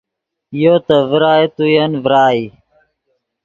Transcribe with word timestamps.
یو 0.61 0.75
تے 0.85 0.97
ڤرائے 1.09 1.47
تو 1.55 1.63
ین 1.75 1.91
ڤرائی 2.03 2.43